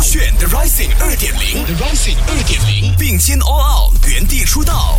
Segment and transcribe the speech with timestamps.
[0.00, 4.98] 选 The Rising 二点零，The Rising 二点零，并肩 All Out，原地出道。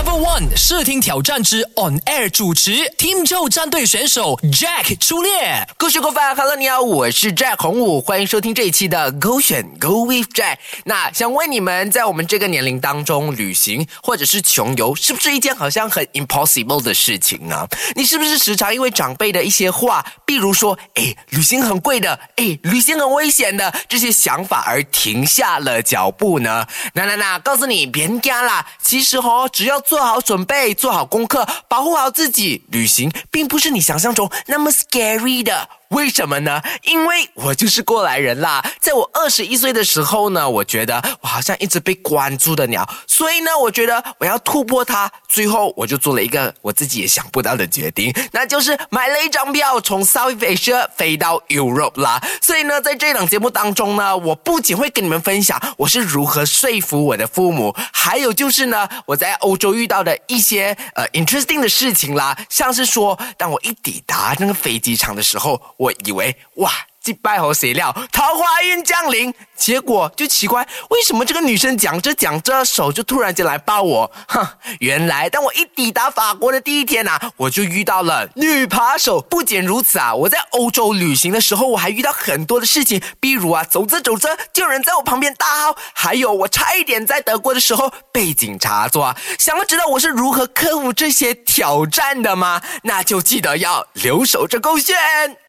[0.00, 5.68] Level One 试听挑战之 On Air 主持 Team Joe 战队选手 Jack 出列。
[5.76, 10.56] 故事过饭，Hello，你好，我是 Jack 红武，欢迎收听这一期的勾选 Go with Jack。
[10.84, 17.68] 那想问你们，在我们这个年龄当中，旅行或者是穷游，是不是一件好像很 impossible 的事情呢？
[17.94, 26.66] 你是不是时常因为长辈的一些话，比如说，哎，旅行很贵的，哎，旅行很危险的这些想法而停下了脚步呢？
[26.94, 35.68] 那那那，告诉你，别干啦，其实哦，只要做好准备，做好功课，保护好自己，旅行并不是你想象中那么 scary 的。
[35.90, 36.62] 为什么呢？
[36.84, 38.64] 因为我就是过来人啦。
[38.78, 45.10] 在我二十一岁的时候呢，我觉得我好像一直被关注的鸟，所以呢，我觉得我要突破它。
[45.28, 52.22] 最后，我就做了一个我自己也想不到的决定，那就是买了一张票从 South Asia 飞到 Europe 啦。
[52.40, 65.60] 所以呢，在这档节目当中呢，我不仅会跟你们分享我是如何说服我的父母，还有就是呢，我在欧洲遇到的一些呃 interesting 的事情啦，像是说，当我一抵达那个飞机场的时候。
[65.80, 66.70] 我以为哇，
[67.02, 74.12] 祭拜和谁料桃花运降临，结果就奇怪，为什么这个女生讲着讲着手就突然间来抱我？
[74.28, 74.46] 哼，
[74.80, 79.22] 原来当我一抵达法国的第一天啊，我就遇到了女扒手。
[79.22, 89.16] 不仅如此啊，我在欧洲旅行的时候，我还遇到很多的事情，比如啊，走着走着就有人在我旁边大号，还有我差一点在德国的时候被警察抓。
[89.38, 92.60] 想要知道我是如何克服这些挑战的吗？
[92.82, 95.38] 那就记得要留守着勾选。